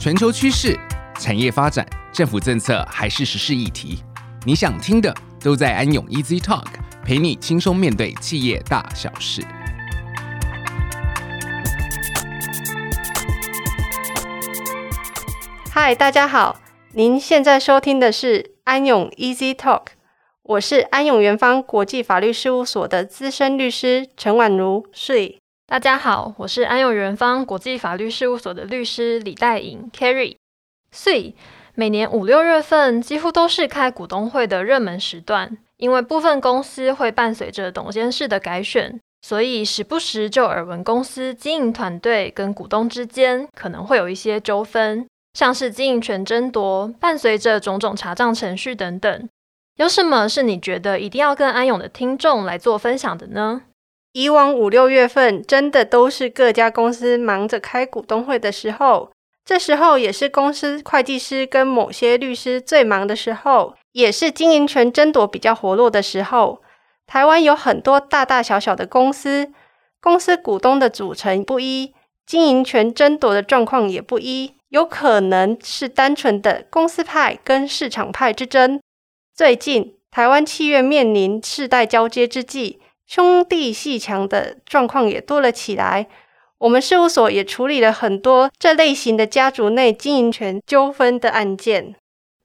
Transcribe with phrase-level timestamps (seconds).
[0.00, 0.80] 全球趋势、
[1.18, 4.02] 产业发展、政府政策还是时事议题，
[4.46, 6.64] 你想听的都在安永 Easy Talk，
[7.04, 9.42] 陪你轻松面对企业大小事。
[15.70, 16.58] 嗨，大家好，
[16.94, 19.88] 您现在收听的是安永 Easy Talk，
[20.44, 25.36] 我是安永元方国际法律事务所的资深律师陈婉如 Sui。
[25.70, 30.34] 大家好，我是安永元方国际法律事务所的律师李代莹 Kerry。
[30.90, 31.36] 所以
[31.76, 49.28] 每年五六月份几乎都是开股东会的热门时段，因为部分公司会伴随着董监事的改选，所以时不时就耳闻公司经营团队跟股东之间可能会有一些纠纷，像是经营权争夺，伴随着种种查账程序等等。
[49.76, 53.62] 有什么是你觉得一定要跟安永的听众来做分享的呢？
[54.12, 59.12] 以往五六月份真的都是各家公司忙着开股东会的时候，
[59.44, 66.60] 这时候也是公司会计师跟某些律师最忙的时候，也是经营权争夺比较活络的时候。
[67.06, 69.52] 台湾有很多大大小小的公司，
[70.00, 71.92] 公司股东的组成不一，
[72.26, 78.80] 经营权争夺的状况也不一，有可能是单纯的公司派跟市场派之争。
[79.34, 82.80] 最近台湾企业面临世代交接之际。
[83.10, 86.06] 兄弟戏墙的状况也多了起来，
[86.58, 91.96] 我们事务所也处理了很多这类型的家族内经营权纠纷的案件。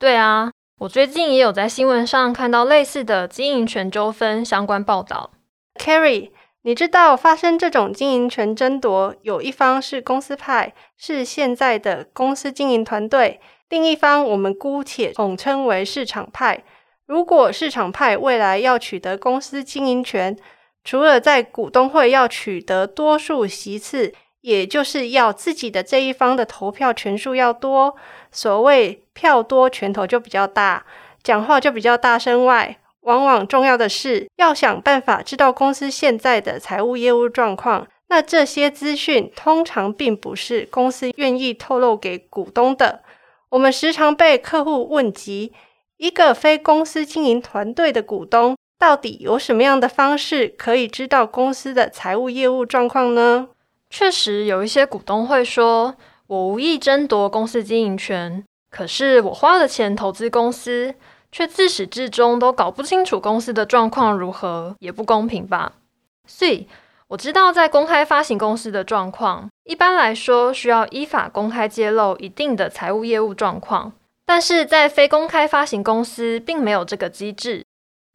[0.00, 5.30] 对啊，我最近也有在新闻上看到类似的经营权纠纷相关报道。
[5.76, 16.64] Carrie，你知道发生这种经营权争夺，有一方是公司派，是现在的公司经营团队；另一方我们姑且统称为市场派。
[17.08, 20.36] 如果市场派未来要取得公司经营权，
[20.84, 27.96] 除了在股东会要取得多数席次，也就是要自己的这一方的投票权数要多，
[28.30, 30.84] 所谓票多拳头就比较大，
[31.22, 37.88] 讲话就比较大声外，往往重要的是要想办法知道公司现在的财务业务状况。
[38.08, 43.02] 那这些资讯通常并不是公司愿意透露给股东的。
[43.48, 45.54] 我们时常被客户问及。
[45.98, 53.48] 一个非公司经营团队的股东，到底有什么样的方式可以知道公司的财务业务状况呢？
[53.90, 55.96] 确实有一些股东会说
[56.28, 60.94] ：“我无意争夺公司经营权，可是我花了钱投资公司，
[61.32, 65.72] 却自始至终都搞不清楚公司的状况如何，也不公平吧？”
[66.28, 66.68] 所以
[67.08, 73.94] 我知道，在公开发行公司的状况，一般来说需要依法公开揭露一定的财务业务状况。
[74.28, 77.64] 但是在非公开发行公司，并没有这个机制。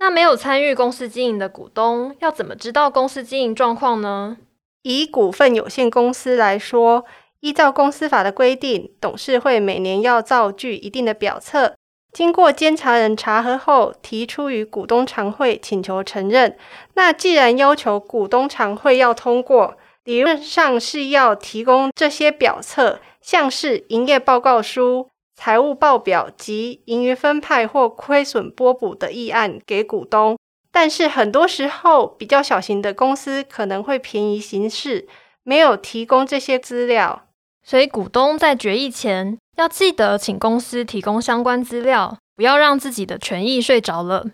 [0.00, 4.36] 那没有参与公司经营的股东，要怎么知道公司经营状况呢？
[4.82, 7.04] 以股份有限公司来说，
[7.38, 11.76] 依照公司法的规定，董事会每年要造具一定的表册，
[12.12, 16.56] 经过监察人查核后，提出于股东常会请求承认。
[16.94, 25.08] 那既然要求股东常会要通过，理论上是要提供这些表册，像是营业报告书。
[25.42, 30.36] 财务报表及盈余分派或亏损拨补的议案给股东，
[30.70, 35.08] 但是很多时候比较小型的公司可能会便宜行事，
[35.42, 37.22] 没有提供这些资料，
[37.64, 44.26] 所以股东在决议前要记得请公司提供相关资料，不要让自己的权益睡着了。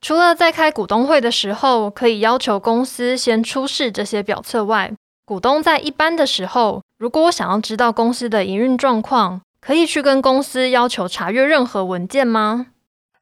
[0.00, 4.92] 除了在开股东会的时候可以要求公司先出示这些表册外，
[5.24, 12.66] 股东在一般的时候，如果想要知道公司的营运状况，可以去跟公司要求查阅任何文件吗？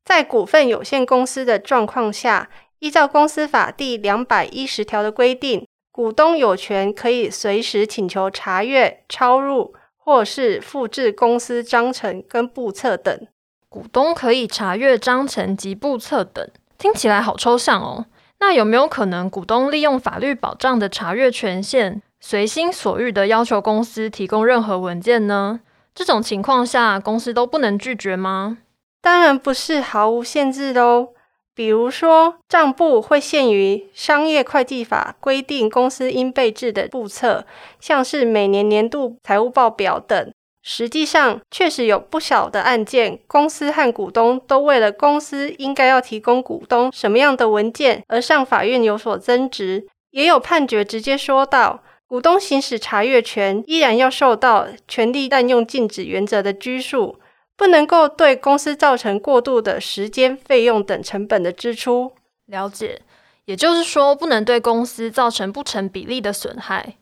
[0.04, 2.48] 在股份有限公司的状况下，
[2.80, 13.24] 依照公司法第两百一十条的规定，股东有权可以随时请求查阅、抄入或是复制公司章程跟簿册等。
[13.68, 16.44] 股东可以查阅章程及簿册等，
[16.76, 18.06] 听起来好抽象哦。
[18.40, 25.60] 那有没有可能股东利用法律保障的查阅权限，随心所欲的要求公司提供任何文件呢？
[25.94, 28.58] 这种情况下，公司都不能拒绝吗？
[29.00, 31.08] 当然不是毫无限制的哦。
[31.54, 37.44] 比如说，账簿会限于商业会计法规定公司应备置的簿册，
[37.78, 40.32] 像是每年年度财务报表等。
[40.62, 51.82] 实际上，确实有不少的案件，公司和股东都为了公司应该要提供股东什么样的文件而上法院有所争执，也有判决直接说到。
[52.12, 57.18] 股东行使查阅权，依然要受到权利滥用禁止原则的拘束，
[57.56, 62.12] 不能够对公司造成过度的时间、费用等成本的支出。
[62.44, 63.00] 了解，
[63.46, 66.96] 也就是说，不能对公司造成不成比例的损害。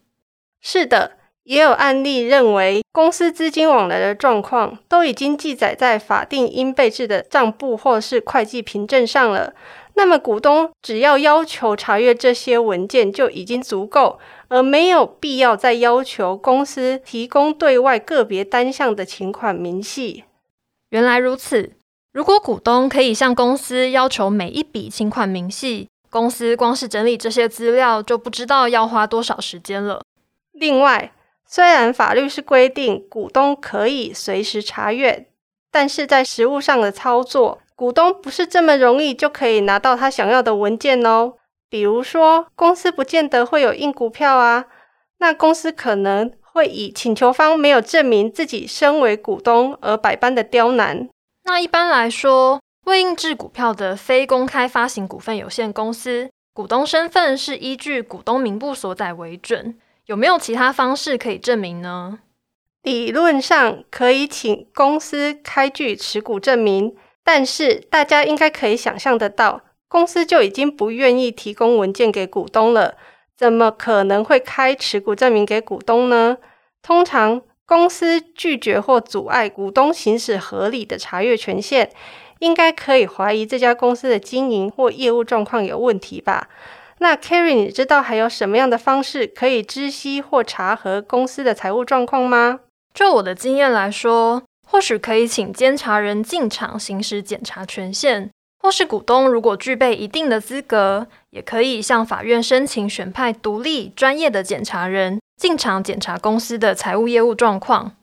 [0.61, 9.55] 是的，也有案例认为，公司资金往来的状况都已经记载在法定应备制的账簿或是会计凭证上了。
[9.95, 20.25] 那么，股东只要要求查阅这些文件就已经足够，而没有必要再要求公司提供对外个别单项的请款明细。
[20.91, 21.73] 原来如此，
[22.13, 30.03] 如果股东可以向公司要求每一笔请款明细，公司光是整理这些资料就不知道要花多少时间了。
[30.53, 31.13] 另外，
[31.47, 35.29] 虽然法律是规定股东可以随时查阅，
[35.71, 41.35] 但是在实务上的操作，股东不是这么容易就可以拿到他想要的文件哦。
[41.71, 44.67] 比如说，公司不见得会有印股票啊，
[45.21, 51.09] 那公司可能会以请求方没有证明自己身为股东而百般的刁难。
[51.45, 59.79] 那一般来说，未印制股票的非公开发行股份有限公司，股东身份是依据股东名簿所载为准。
[60.07, 62.19] 有没有其他方式可以证明呢？
[62.83, 69.61] 理论上可以请公司开具持股证明，但是大家应该可以想象得到，
[69.91, 72.95] 公司就已经不愿意提供文件给股东了，
[73.37, 76.37] 怎么可能会开持股证明给股东呢？
[76.81, 81.91] 通常公司拒绝或阻碍股东行使合理的查阅权限，
[82.39, 86.49] 应该可以怀疑这家公司的经营或业务状况有问题吧。
[86.99, 92.61] 那 Kerry，你知道还有什么样的方式可以知悉或查核公司的财务状况吗？
[92.95, 98.31] 就我的经验来说，或许可以请监察人进场行使检查权限，
[98.63, 107.97] 或是股东如果具备一定的资格，也可以向法院申请选派独立专业的检查人进场检查公司的财务业务状况。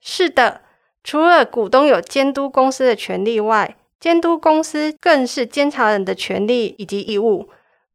[0.00, 0.62] 是的，
[1.04, 7.48] 除了股东有监督公司的权利外，监督公司更是监察人的权利以及义务。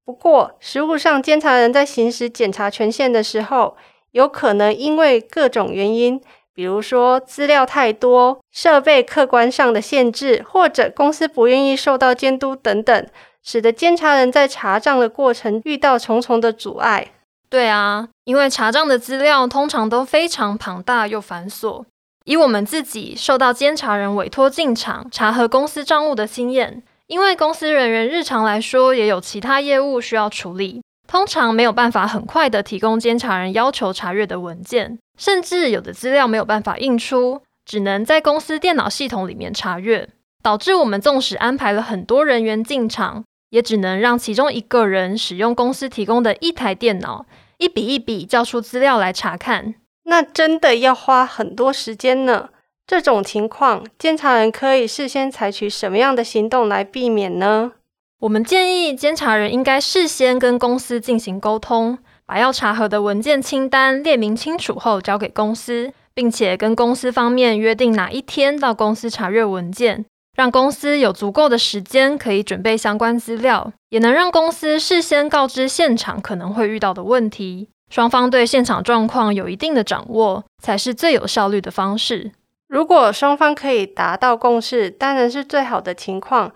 [0.05, 3.77] 不过，实务上，监察人在行使检查权限的时候，
[4.11, 6.19] 有可能因为各种原因，
[6.59, 13.07] 比如说资料太多、设备客观上的限制，或者公司不愿意受到监督等等，
[13.41, 17.13] 使得监察人在查账的过程遇到重重的阻碍。
[17.49, 21.85] 对啊，因为查账的资料通常都非常庞大又繁琐。
[22.25, 26.83] 以我们自己受到监察人委托进场查核公司账务的经验。
[27.07, 40.07] 因为公司人员日常来说也有其他业务需要处理，通常没有办法很快的提供监察人要求查阅的文件，甚至有的资料没有办法印出，只能在公司电脑系统里面查阅，
[40.43, 47.25] 导致我们纵使安排了很多人员进场，也只能让其中一个人使用公司提供的一台电脑，
[47.57, 49.73] 一笔一笔叫出资料来查看，
[50.03, 52.49] 那真的要花很多时间呢。
[52.85, 57.71] 这种情况，监察人可以事先采取什么样的行动来避免呢？
[58.19, 70.05] 我们建议监察人应该事先跟公司进行沟通，把要查核的文件清单列明清楚后交给公司，并且跟公司方面约定哪一天到公司查阅文件，
[70.35, 82.33] 让公司有足够的时间可以准备相关资料，也能让公司事先告知现场可能会遇到的问题，双方对现场状况有一定的掌握，才是最有效率的方式。
[82.67, 86.51] 如果双方可以达到共识，当然是最好的情况。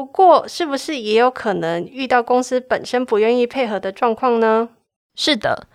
[0.00, 4.70] 不过，是不是也有可能遇到公司本身不愿意配合的状况呢？
[5.14, 5.66] 是的，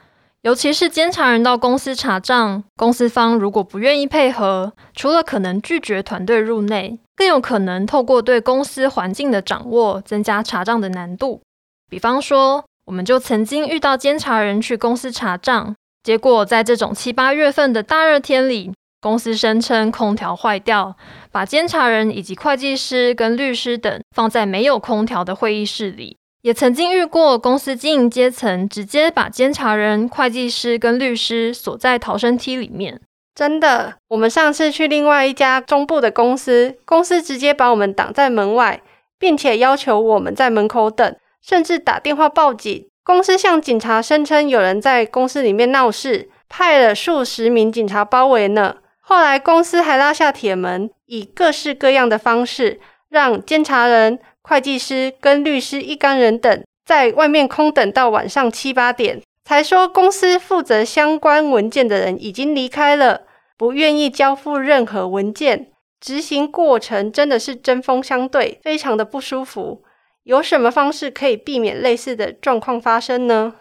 [0.41, 11.43] 尤其是监察人到公司查账，公司方如果不愿意配合，除了可能拒绝团队入内，更有可能透过对公司环境的掌握，增加查账的难度。
[11.87, 18.73] 比方说，我们就曾经遇到监察人去公司查账，结果在这种七八月份的大热天里。
[19.05, 20.95] 公司声称空调坏掉，
[21.31, 26.17] 把监察人以及会计师跟律师等放在没有空调的会议室里。
[26.41, 32.99] 也曾经遇过公司经营阶层直接把监察人、会计师跟律师锁在逃生梯里面。
[33.35, 38.81] 真的，我们上次去另外一家中部的公司，公司直接把我们挡在门外，
[39.19, 42.87] 并且要求我们在门口等，甚至打电话报警。
[43.03, 48.77] 公司向警察声称有人在公司里面闹事，派了数十名警察包围呢。
[49.07, 63.21] 后来公司还拉下铁门，以各式各样的方式，让监察人、会计师跟律师一干人等在外面空等到晚上七八点，才说公司负责相关文件的人已经离开了，
[63.55, 65.67] 不愿意交付任何文件。
[66.01, 69.83] 执行过程真的是针锋相对，非常的不舒服。
[70.23, 73.53] 有什么方式可以避免类似的状况发生呢？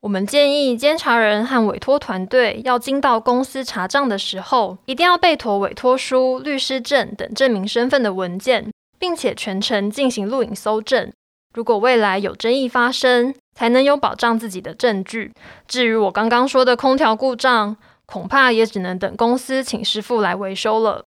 [0.00, 11.12] 我们建议监察人和委托团队要经到公司查账的时候，一定要备妥委托书、律师证等证明身份的文件，并且全程进行录影搜证。
[11.52, 15.32] 如果未来有争议发生，才能有保障自己的证据。
[15.68, 17.76] 至于我刚刚说的空调故障，
[18.06, 21.04] 恐怕也只能等公司请师傅来维修了。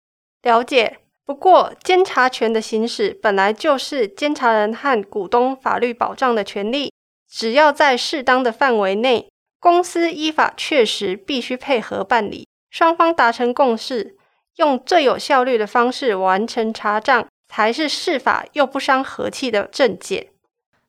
[0.42, 0.98] 了解。
[1.24, 6.92] 不过，监察权的行使本来就是监察人和股东法律保障的权利，
[7.36, 9.28] 只要在适当的范围内，
[9.60, 14.16] 公司依法确实必须配合办理，双方达成共识，
[14.56, 20.30] 用最有效率的方式完成查账，才是适法又不伤和气的正解。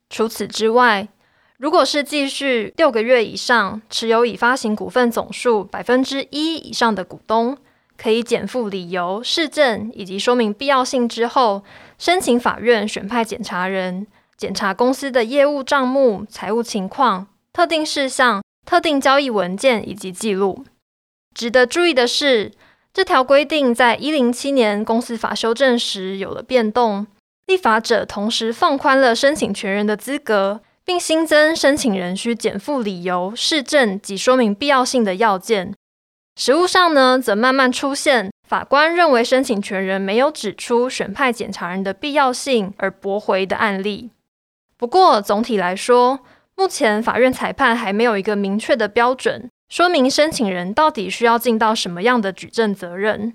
[0.09, 1.09] 除此之外，
[1.57, 7.57] 如果是继续六个月以上持有已发行股份总数百分之一以上的股东，
[7.97, 11.65] 可以减负理由、事证以及说明必要性之后，
[11.97, 14.07] 申请法院选派检察人
[14.38, 20.63] 检查公司的业务账目、财务情况、特定事项、特定交易文件以及记录。
[21.34, 22.51] 值得注意的是，
[22.94, 27.08] 这条规定在一零七年公司法修正时有了变动，
[27.48, 35.74] 立法者同时放宽了申请权人的资格，并新增申请人需减负理由、事证及说明必要性的要件。
[36.36, 44.12] 实务上呢，则慢慢出现法官认为申请权人没有指出选派检查人的必要性而驳回的案例。
[44.77, 46.19] 不过总体来说，
[46.55, 53.34] 目前法院裁判还没有一个明确的标准，说明申请人到底需要尽到什么样的举证责任。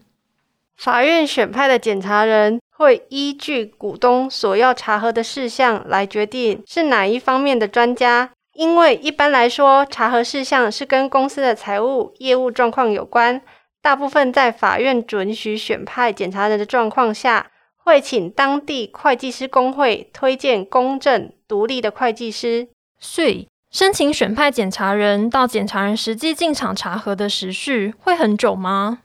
[0.76, 8.30] 法院选派的检察人会依据股东所要查核的事项来决定是哪一方面的专家。
[8.54, 13.40] 因为一般来说，查核事项是跟公司的财务业务状况有关，
[13.80, 17.46] 大部分在法院准许选派检察人的状况下，
[17.84, 22.68] 会请当地会计师工会推荐公正独立的会计师。
[22.98, 29.00] 所以，申请选派检察人到检察人实际进场查核的时序会很久吗？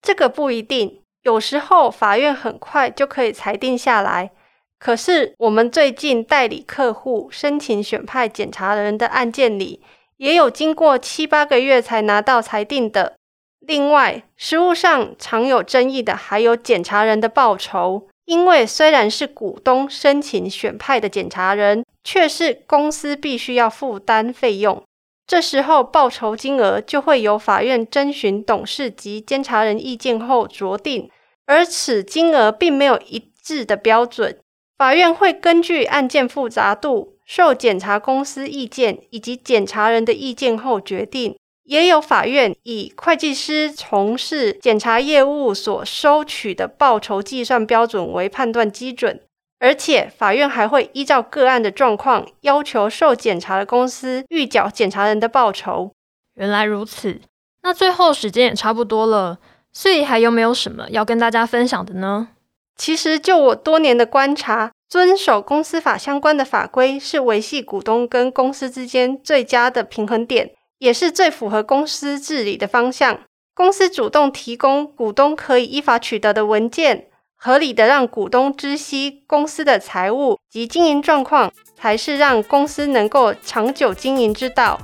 [0.00, 4.30] 这个不一定，有时候法院很快就可以裁定下来。
[4.78, 9.82] 可是，我们最近代理客户申请选派检察人的案件里，
[10.18, 13.14] 也有经过七八个月才拿到裁定的。
[13.60, 24.82] 另外，实务上常有争议的还有检察人的报酬，因为虽然是股东申请选派的检察人，却是公司必须要负担费用。
[25.26, 31.10] 这时候，报酬金额就会由法院征询董事及监察人意见后酌定，
[31.46, 34.38] 而此金额并没有一致的标准。
[34.76, 41.36] 法院会根据案件复杂度、受检察公司意见以及检察人的意见后决定。
[41.64, 49.20] 也有法院以会计师从事检查业务所收取的报酬计算标准为判断基准，
[49.58, 55.90] 而且法院还会依照个案的状况，要求受检查的公司预缴检查人的报酬。
[56.34, 57.20] 原来如此，
[57.62, 59.38] 那最后时间也差不多了，
[59.72, 62.28] 所以还有没有什么要跟大家分享的呢？
[62.76, 70.50] 其实，就我多年的观察，遵守公司法相关的法规是维系股东跟公司之间最佳的平衡点，
[70.84, 73.20] 也是最符合公司治理的方向。
[73.54, 77.06] 公司主动提供股东可以依法取得的文件，
[77.38, 84.78] 合理的让股东知悉公司的财务及经营状况，才是让公司能够长久经营之道。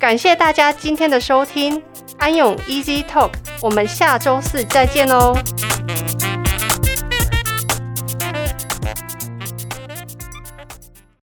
[0.00, 1.80] 感谢大家今天的收听，
[2.18, 3.30] 安永 Easy Talk，
[3.62, 5.36] 我们下周四再见喽。